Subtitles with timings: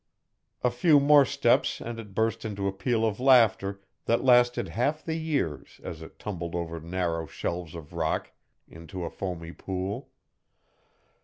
[0.63, 5.05] A few more steps and it burst into a peal of laughter that lasted half
[5.05, 8.31] the year as it tumbled over narrow shelves of rock
[8.67, 10.09] into a foamy pool.